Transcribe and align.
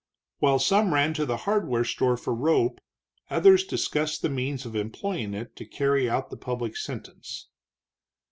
While 0.39 0.57
some 0.57 0.95
ran 0.95 1.13
to 1.13 1.27
the 1.27 1.37
hardware 1.45 1.83
store 1.83 2.17
for 2.17 2.33
rope, 2.33 2.81
others 3.29 3.63
discussed 3.63 4.23
the 4.23 4.29
means 4.29 4.65
of 4.65 4.75
employing 4.75 5.35
it 5.35 5.55
to 5.57 5.63
carry 5.63 6.09
out 6.09 6.31
the 6.31 6.37
public 6.37 6.75
sentence. 6.75 7.49